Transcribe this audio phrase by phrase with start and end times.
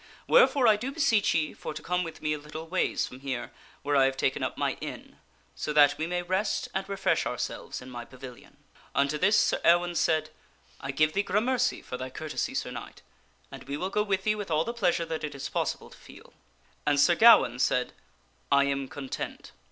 [0.25, 3.51] Wherefore I do beseech ye for to come with me a little ways from here
[3.83, 5.19] where I have taken up my inn,
[5.53, 8.57] so that we may rest and refresh ourselves in my pavilion."
[8.95, 10.31] Unto this Sir Ewaine said,"
[10.81, 13.03] I give thee gramercy for thy courtesy, Sir Knight;
[13.51, 15.97] and we will go with thee with all the pleasure that it is possible to
[15.99, 16.33] feel."
[16.83, 17.93] And Sir Gawaine said,"
[18.51, 19.51] I am content."